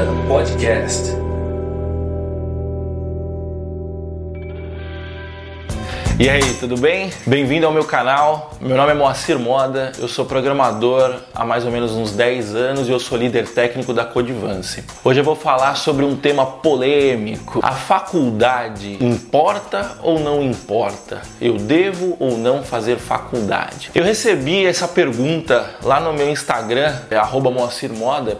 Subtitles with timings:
[0.00, 1.19] Moda Podcast.
[6.20, 7.10] E aí, tudo bem?
[7.26, 8.50] Bem-vindo ao meu canal.
[8.60, 12.88] Meu nome é Moacir Moda, eu sou programador há mais ou menos uns 10 anos
[12.88, 14.84] e eu sou líder técnico da Codivance.
[15.02, 17.60] Hoje eu vou falar sobre um tema polêmico.
[17.62, 21.22] A faculdade importa ou não importa?
[21.40, 23.90] Eu devo ou não fazer faculdade?
[23.94, 27.16] Eu recebi essa pergunta lá no meu Instagram, é.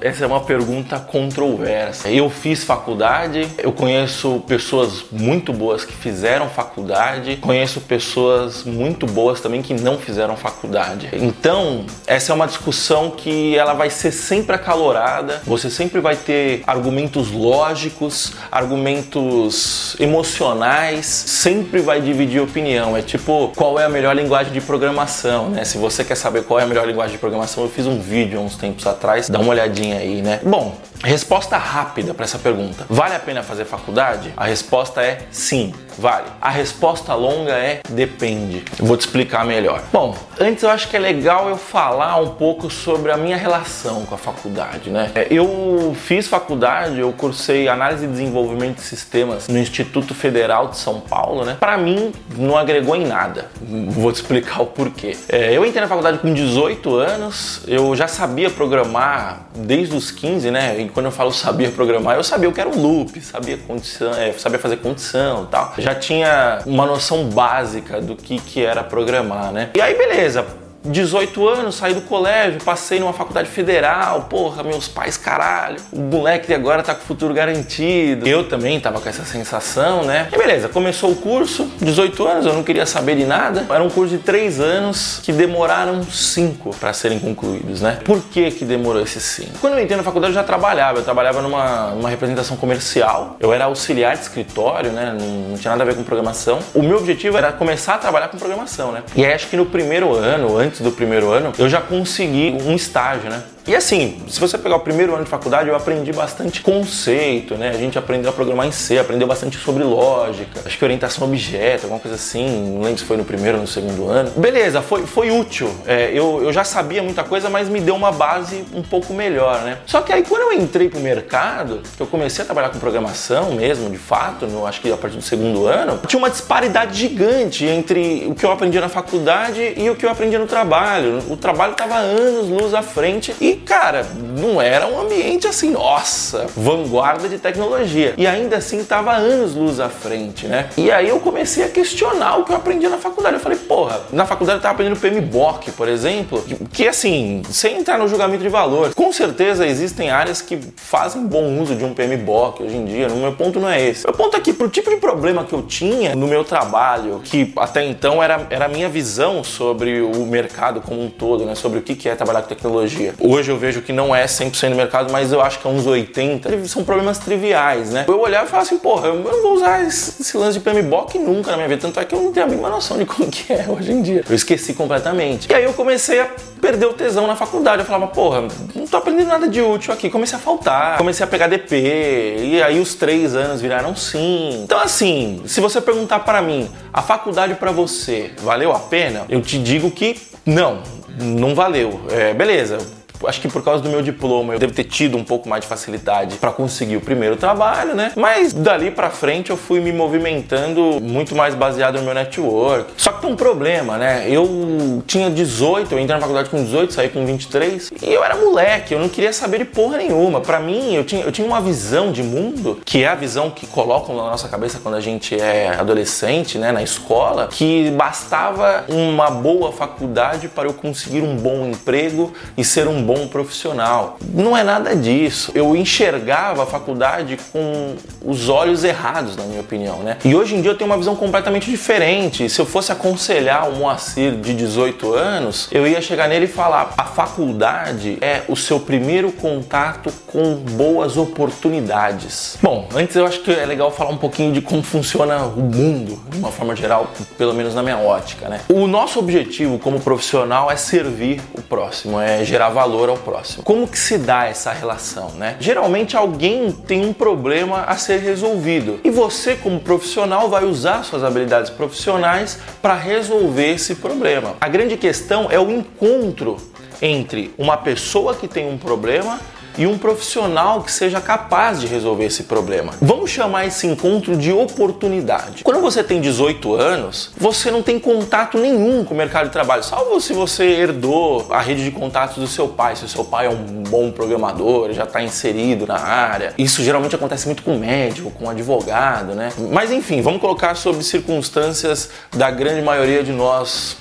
[0.02, 2.10] Essa é uma pergunta controversa.
[2.10, 9.06] Eu fiz faculdade, eu conheço pessoas muito boas que fizeram faculdade, conheço conheço pessoas muito
[9.06, 11.08] boas também que não fizeram faculdade.
[11.12, 15.40] Então, essa é uma discussão que ela vai ser sempre acalorada.
[15.46, 22.96] Você sempre vai ter argumentos lógicos, argumentos emocionais, sempre vai dividir opinião.
[22.96, 25.64] É tipo, qual é a melhor linguagem de programação, né?
[25.64, 28.40] Se você quer saber qual é a melhor linguagem de programação, eu fiz um vídeo
[28.40, 30.40] há uns tempos atrás, dá uma olhadinha aí, né?
[30.42, 30.76] Bom,
[31.08, 32.86] resposta rápida para essa pergunta.
[32.88, 34.32] Vale a pena fazer faculdade?
[34.36, 35.72] A resposta é sim.
[35.98, 36.26] Vale.
[36.40, 38.64] A resposta longa é depende.
[38.78, 39.82] Eu vou te explicar melhor.
[39.92, 44.06] Bom, antes eu acho que é legal eu falar um pouco sobre a minha relação
[44.06, 45.10] com a faculdade, né?
[45.14, 50.78] É, eu fiz faculdade, eu cursei análise e desenvolvimento de sistemas no Instituto Federal de
[50.78, 51.56] São Paulo, né?
[51.60, 53.48] Para mim não agregou em nada.
[53.60, 55.16] Vou te explicar o porquê.
[55.28, 60.50] É, eu entrei na faculdade com 18 anos, eu já sabia programar desde os 15,
[60.50, 60.80] né?
[60.92, 64.32] Quando eu falo sabia programar, eu sabia o que era um loop, sabia condição, é,
[64.32, 65.74] sabia fazer condição, tal.
[65.78, 69.70] Já tinha uma noção básica do que, que era programar, né?
[69.74, 75.16] E aí, beleza 18 anos, saí do colégio, passei numa faculdade federal, porra, meus pais,
[75.16, 78.26] caralho, o moleque agora tá com o futuro garantido.
[78.26, 80.28] Eu também tava com essa sensação, né?
[80.32, 83.66] E beleza, começou o curso, 18 anos, eu não queria saber de nada.
[83.68, 87.98] Era um curso de 3 anos que demoraram 5 para serem concluídos, né?
[88.04, 89.58] Por que que demorou esses 5?
[89.60, 93.52] Quando eu entrei na faculdade eu já trabalhava, eu trabalhava numa, numa representação comercial, eu
[93.52, 95.14] era auxiliar de escritório, né?
[95.18, 96.58] Não, não tinha nada a ver com programação.
[96.74, 99.02] O meu objetivo era começar a trabalhar com programação, né?
[99.14, 102.56] E aí acho que no primeiro ano, antes antes do primeiro ano, eu já consegui
[102.64, 103.42] um estágio, né?
[103.66, 107.70] E assim, se você pegar o primeiro ano de faculdade, eu aprendi bastante conceito, né?
[107.70, 111.84] A gente aprendeu a programar em C, aprendeu bastante sobre lógica, acho que orientação objeto,
[111.84, 114.30] alguma coisa assim, não lembro se foi no primeiro ou no segundo ano.
[114.30, 115.70] Beleza, foi, foi útil.
[115.86, 119.60] É, eu, eu já sabia muita coisa, mas me deu uma base um pouco melhor,
[119.62, 119.78] né?
[119.86, 123.52] Só que aí quando eu entrei pro mercado, que eu comecei a trabalhar com programação
[123.52, 127.66] mesmo, de fato, no, acho que a partir do segundo ano, tinha uma disparidade gigante
[127.66, 131.22] entre o que eu aprendi na faculdade e o que eu aprendi no trabalho.
[131.28, 134.06] O trabalho estava anos luz à frente e cara,
[134.36, 138.14] não era um ambiente assim, nossa, vanguarda de tecnologia.
[138.16, 140.68] E ainda assim tava anos luz à frente, né?
[140.76, 143.34] E aí eu comecei a questionar o que eu aprendi na faculdade.
[143.36, 147.98] Eu falei, porra, na faculdade eu tava aprendendo PMBOK, por exemplo, que, assim, sem entrar
[147.98, 152.62] no julgamento de valor, com certeza existem áreas que fazem bom uso de um PMBOK
[152.62, 153.08] hoje em dia.
[153.08, 154.04] No meu ponto não é esse.
[154.04, 157.52] Meu ponto é que pro tipo de problema que eu tinha no meu trabalho, que
[157.56, 161.54] até então era, era a minha visão sobre o mercado como um todo, né?
[161.54, 163.14] Sobre o que é trabalhar com tecnologia.
[163.18, 165.86] Hoje eu vejo que não é 100% do mercado, mas eu acho que é uns
[165.86, 166.66] 80%.
[166.66, 168.04] São problemas triviais, né?
[168.08, 171.18] Eu olhar e falar assim, porra, eu não vou usar esse, esse lance de PMBOK
[171.18, 171.80] nunca na minha vida.
[171.82, 174.02] Tanto é que eu não tenho a mínima noção de como que é hoje em
[174.02, 174.24] dia.
[174.28, 175.50] Eu esqueci completamente.
[175.50, 176.28] E aí eu comecei a
[176.60, 177.82] perder o tesão na faculdade.
[177.82, 180.10] Eu falava, porra, não tô aprendendo nada de útil aqui.
[180.10, 184.62] Comecei a faltar, comecei a pegar DP, e aí os três anos viraram sim.
[184.64, 189.24] Então, assim, se você perguntar para mim, a faculdade para você valeu a pena?
[189.28, 190.82] Eu te digo que não,
[191.18, 192.00] não valeu.
[192.10, 192.78] É, beleza,
[193.24, 195.68] acho que por causa do meu diploma eu devo ter tido um pouco mais de
[195.68, 198.12] facilidade para conseguir o primeiro trabalho, né?
[198.16, 202.92] Mas dali para frente eu fui me movimentando muito mais baseado no meu network.
[202.96, 204.26] Só que tem um problema, né?
[204.28, 208.36] Eu tinha 18, eu entrei na faculdade com 18, saí com 23 e eu era
[208.36, 210.40] moleque, eu não queria saber de porra nenhuma.
[210.40, 213.66] Para mim, eu tinha, eu tinha uma visão de mundo, que é a visão que
[213.66, 219.30] colocam na nossa cabeça quando a gente é adolescente, né, na escola, que bastava uma
[219.30, 224.18] boa faculdade para eu conseguir um bom emprego e ser um bom profissional.
[224.32, 225.50] Não é nada disso.
[225.52, 230.18] Eu enxergava a faculdade com os olhos errados, na minha opinião, né?
[230.24, 232.48] E hoje em dia eu tenho uma visão completamente diferente.
[232.48, 236.94] Se eu fosse aconselhar o Moacir de 18 anos, eu ia chegar nele e falar:
[236.96, 242.58] a faculdade é o seu primeiro contato com boas oportunidades.
[242.62, 246.20] Bom, antes eu acho que é legal falar um pouquinho de como funciona o mundo,
[246.28, 248.60] de uma forma geral, pelo menos na minha ótica, né?
[248.68, 253.62] O nosso objetivo como profissional é servir o próximo, é gerar valor valor ao próximo.
[253.62, 255.56] Como que se dá essa relação, né?
[255.58, 261.24] Geralmente alguém tem um problema a ser resolvido e você como profissional vai usar suas
[261.24, 264.54] habilidades profissionais para resolver esse problema.
[264.60, 266.58] A grande questão é o encontro
[267.00, 269.40] entre uma pessoa que tem um problema
[269.76, 272.92] e um profissional que seja capaz de resolver esse problema.
[273.00, 275.64] Vamos chamar esse encontro de oportunidade.
[275.64, 279.82] Quando você tem 18 anos, você não tem contato nenhum com o mercado de trabalho,
[279.82, 283.46] salvo se você herdou a rede de contatos do seu pai, se o seu pai
[283.46, 286.54] é um bom programador, já está inserido na área.
[286.58, 289.50] Isso geralmente acontece muito com médico, com advogado, né?
[289.70, 293.96] Mas enfim, vamos colocar sobre circunstâncias da grande maioria de nós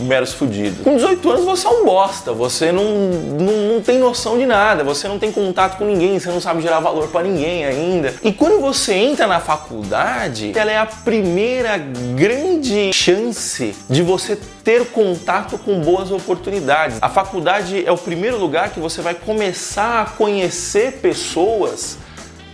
[0.00, 0.82] meros fudidos.
[0.82, 4.82] Com 18 anos você é um bosta, você não, não, não tem noção de nada,
[4.82, 8.14] você não tem contato com ninguém, você não sabe gerar valor para ninguém ainda.
[8.22, 11.78] E quando você entra na faculdade, ela é a primeira
[12.16, 16.98] grande chance de você ter contato com boas oportunidades.
[17.00, 21.98] A faculdade é o primeiro lugar que você vai começar a conhecer pessoas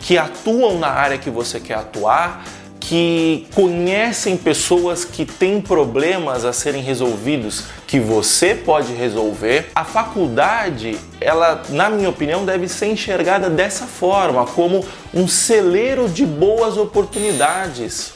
[0.00, 2.44] que atuam na área que você quer atuar,
[2.86, 9.72] que conhecem pessoas que têm problemas a serem resolvidos que você pode resolver.
[9.74, 16.24] A faculdade, ela, na minha opinião, deve ser enxergada dessa forma, como um celeiro de
[16.24, 18.12] boas oportunidades.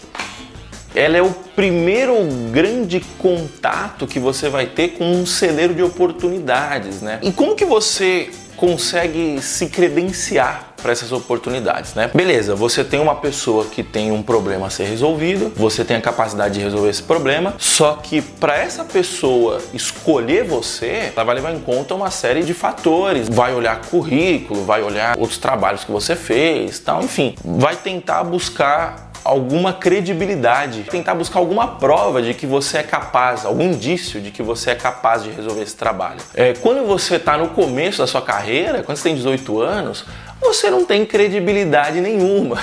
[0.94, 2.14] Ela é o primeiro
[2.52, 7.18] grande contato que você vai ter com um celeiro de oportunidades, né?
[7.22, 12.10] E como que você consegue se credenciar para essas oportunidades, né?
[12.14, 16.00] Beleza, você tem uma pessoa que tem um problema a ser resolvido, você tem a
[16.00, 21.52] capacidade de resolver esse problema, só que para essa pessoa escolher você, ela vai levar
[21.52, 26.16] em conta uma série de fatores, vai olhar currículo, vai olhar outros trabalhos que você
[26.16, 32.78] fez, tal, enfim, vai tentar buscar alguma credibilidade, tentar buscar alguma prova de que você
[32.78, 36.20] é capaz, algum indício de que você é capaz de resolver esse trabalho.
[36.34, 40.04] É, quando você está no começo da sua carreira, quando você tem 18 anos,
[40.40, 42.58] você não tem credibilidade nenhuma.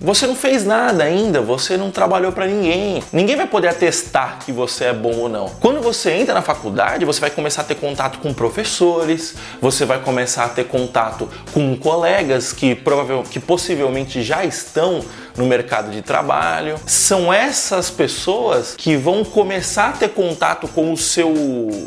[0.00, 3.02] Você não fez nada ainda, você não trabalhou para ninguém.
[3.12, 5.48] Ninguém vai poder atestar que você é bom ou não.
[5.60, 10.00] Quando você entra na faculdade, você vai começar a ter contato com professores, você vai
[10.00, 15.00] começar a ter contato com colegas que provavelmente que possivelmente já estão
[15.36, 16.76] no mercado de trabalho.
[16.84, 21.32] São essas pessoas que vão começar a ter contato com o seu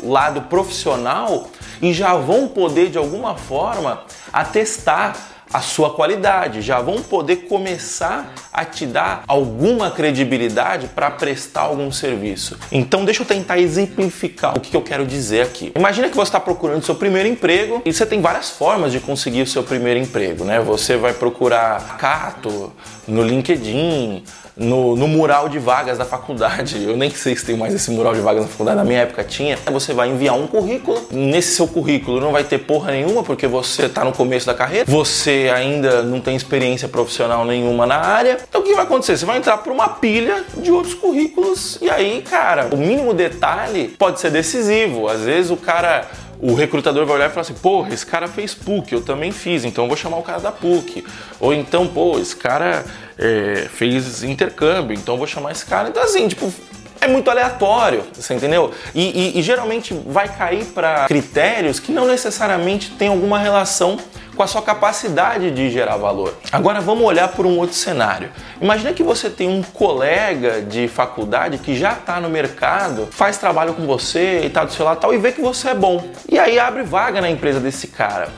[0.04, 1.48] lado profissional
[1.82, 4.02] e já vão poder de alguma forma
[4.32, 11.62] atestar a sua qualidade, já vão poder começar a te dar alguma credibilidade para prestar
[11.62, 12.58] algum serviço.
[12.70, 15.72] Então, deixa eu tentar exemplificar o que eu quero dizer aqui.
[15.76, 19.42] Imagina que você está procurando seu primeiro emprego e você tem várias formas de conseguir
[19.42, 20.60] o seu primeiro emprego, né?
[20.60, 22.72] Você vai procurar Cato
[23.06, 24.24] no LinkedIn,
[24.56, 26.82] no, no, mural de vagas da faculdade.
[26.82, 29.22] Eu nem sei se tem mais esse mural de vagas na faculdade, na minha época
[29.22, 29.58] tinha.
[29.70, 31.06] Você vai enviar um currículo.
[31.10, 34.86] Nesse seu currículo não vai ter porra nenhuma, porque você está no começo da carreira,
[34.88, 38.38] você ainda não tem experiência profissional nenhuma na área.
[38.48, 39.16] Então o que vai acontecer?
[39.16, 43.88] Você vai entrar por uma pilha de outros currículos, e aí, cara, o mínimo detalhe
[43.98, 45.08] pode ser decisivo.
[45.08, 46.06] Às vezes o cara
[46.40, 49.64] o recrutador vai olhar e falar assim: porra, esse cara fez PUC, eu também fiz,
[49.64, 51.04] então eu vou chamar o cara da PUC.
[51.40, 52.84] Ou então, pô, esse cara
[53.18, 55.88] é, fez intercâmbio, então eu vou chamar esse cara.
[55.88, 56.52] Então, assim, tipo,
[57.00, 58.72] é muito aleatório, você entendeu?
[58.94, 63.98] E, e, e geralmente vai cair para critérios que não necessariamente tem alguma relação
[64.36, 66.36] com a sua capacidade de gerar valor.
[66.52, 68.30] Agora vamos olhar por um outro cenário.
[68.60, 73.72] Imagina que você tem um colega de faculdade que já está no mercado, faz trabalho
[73.74, 76.04] com você e tal, do seu lado tal, e vê que você é bom.
[76.28, 78.28] E aí abre vaga na empresa desse cara.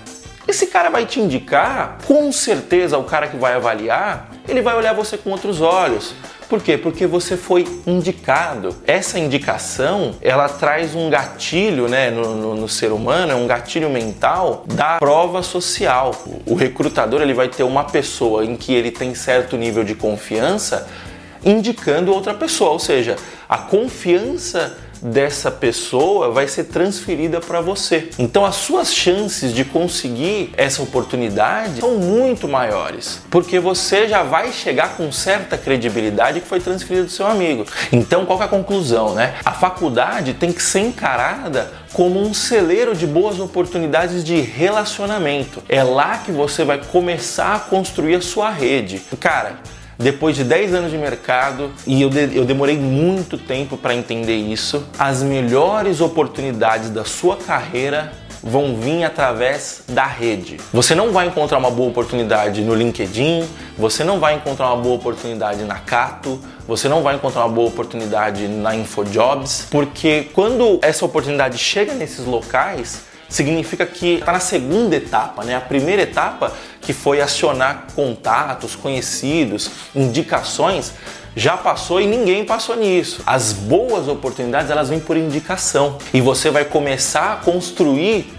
[0.47, 4.95] Esse cara vai te indicar, com certeza o cara que vai avaliar, ele vai olhar
[4.95, 6.15] você com outros olhos.
[6.49, 6.79] Por quê?
[6.79, 8.75] Porque você foi indicado.
[8.87, 13.91] Essa indicação, ela traz um gatilho né, no, no, no ser humano, é um gatilho
[13.91, 16.15] mental da prova social.
[16.47, 20.89] O recrutador ele vai ter uma pessoa em que ele tem certo nível de confiança
[21.45, 23.17] indicando outra pessoa, ou seja,
[23.49, 28.11] a confiança dessa pessoa vai ser transferida para você.
[28.19, 34.53] Então as suas chances de conseguir essa oportunidade são muito maiores, porque você já vai
[34.53, 37.65] chegar com certa credibilidade que foi transferida do seu amigo.
[37.93, 39.35] Então qual é a conclusão, né?
[39.45, 45.63] A faculdade tem que ser encarada como um celeiro de boas oportunidades de relacionamento.
[45.69, 49.01] É lá que você vai começar a construir a sua rede.
[49.19, 49.57] Cara,
[49.99, 54.37] depois de 10 anos de mercado, e eu, de, eu demorei muito tempo para entender
[54.37, 60.59] isso, as melhores oportunidades da sua carreira vão vir através da rede.
[60.73, 63.45] Você não vai encontrar uma boa oportunidade no LinkedIn,
[63.77, 67.69] você não vai encontrar uma boa oportunidade na Cato, você não vai encontrar uma boa
[67.69, 74.97] oportunidade na InfoJobs, porque quando essa oportunidade chega nesses locais, significa que está na segunda
[74.97, 75.55] etapa, né?
[75.55, 80.93] A primeira etapa, que foi acionar contatos, conhecidos, indicações,
[81.37, 83.23] já passou e ninguém passou nisso.
[83.27, 85.99] As boas oportunidades, elas vêm por indicação.
[86.13, 88.33] E você vai começar a construir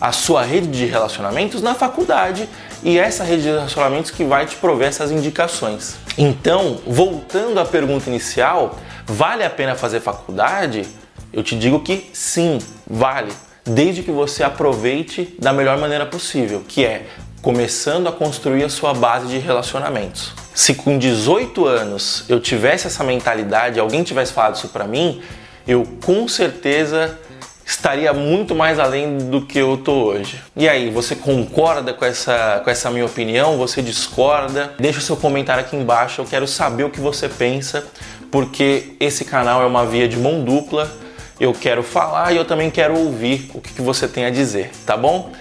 [0.00, 2.48] a sua rede de relacionamentos na faculdade
[2.82, 5.96] e essa rede de relacionamentos que vai te prover essas indicações.
[6.18, 10.86] Então, voltando à pergunta inicial, vale a pena fazer faculdade?
[11.32, 13.32] Eu te digo que sim, vale,
[13.64, 17.06] desde que você aproveite da melhor maneira possível, que é
[17.40, 20.32] começando a construir a sua base de relacionamentos.
[20.54, 25.20] Se com 18 anos eu tivesse essa mentalidade, alguém tivesse falado isso para mim,
[25.66, 27.18] eu com certeza
[27.66, 30.40] estaria muito mais além do que eu tô hoje.
[30.54, 33.56] E aí, você concorda com essa, com essa minha opinião?
[33.56, 34.74] Você discorda?
[34.78, 37.84] Deixa o seu comentário aqui embaixo, eu quero saber o que você pensa,
[38.30, 40.90] porque esse canal é uma via de mão dupla.
[41.38, 44.96] Eu quero falar e eu também quero ouvir o que, você tem a dizer, tá
[44.96, 45.32] bom?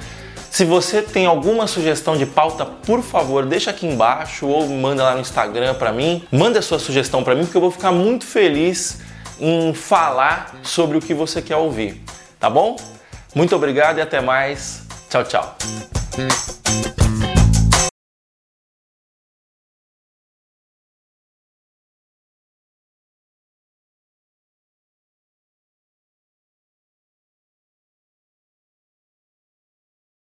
[0.50, 5.16] Se você tem alguma sugestão de pauta, por favor, deixa aqui embaixo ou manda lá
[5.16, 6.24] no Instagram para mim.
[6.32, 9.00] Manda sua sugestão para mim, porque eu vou ficar muito feliz
[9.40, 12.04] em falar sobre o que você quer ouvir,
[12.40, 12.76] tá bom?
[13.34, 14.84] Muito obrigado e até mais.
[15.10, 15.58] Tchau, tchau.